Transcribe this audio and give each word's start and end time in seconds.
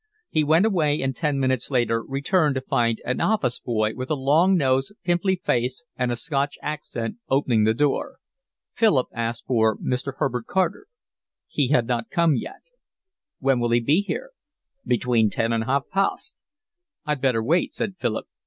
He 0.31 0.43
went 0.43 0.65
away 0.65 0.99
and 0.99 1.15
ten 1.15 1.37
minutes 1.39 1.69
later 1.69 2.01
returned 2.01 2.55
to 2.55 2.61
find 2.61 2.99
an 3.05 3.21
office 3.21 3.59
boy, 3.59 3.93
with 3.93 4.09
a 4.09 4.15
long 4.15 4.57
nose, 4.57 4.91
pimply 5.03 5.35
face, 5.35 5.83
and 5.95 6.11
a 6.11 6.15
Scotch 6.15 6.57
accent, 6.63 7.17
opening 7.29 7.65
the 7.65 7.75
door. 7.75 8.17
Philip 8.73 9.09
asked 9.13 9.45
for 9.45 9.77
Mr. 9.77 10.13
Herbert 10.17 10.47
Carter. 10.47 10.87
He 11.47 11.67
had 11.67 11.85
not 11.85 12.09
come 12.09 12.35
yet. 12.35 12.63
"When 13.37 13.59
will 13.59 13.69
he 13.69 13.79
be 13.79 14.01
here?" 14.01 14.31
"Between 14.87 15.29
ten 15.29 15.53
and 15.53 15.65
half 15.65 15.87
past." 15.89 16.41
"I'd 17.05 17.21
better 17.21 17.43
wait," 17.43 17.71
said 17.75 17.95
Philip. 17.99 18.25